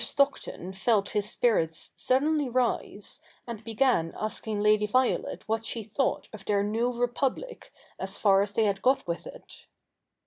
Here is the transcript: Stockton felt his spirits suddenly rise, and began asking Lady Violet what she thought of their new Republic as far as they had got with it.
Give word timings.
Stockton 0.03 0.73
felt 0.73 1.09
his 1.09 1.29
spirits 1.29 1.91
suddenly 1.95 2.49
rise, 2.49 3.21
and 3.45 3.63
began 3.63 4.15
asking 4.19 4.59
Lady 4.59 4.87
Violet 4.87 5.43
what 5.47 5.63
she 5.63 5.83
thought 5.83 6.27
of 6.33 6.43
their 6.43 6.63
new 6.63 6.91
Republic 6.91 7.71
as 7.99 8.17
far 8.17 8.41
as 8.41 8.51
they 8.53 8.63
had 8.63 8.81
got 8.81 9.05
with 9.05 9.27
it. 9.27 9.67